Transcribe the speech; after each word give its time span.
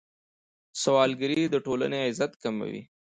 سوالګري 0.81 1.39
د 1.49 1.55
ټولنې 1.65 1.99
عزت 2.07 2.31
کموي. 2.43 2.81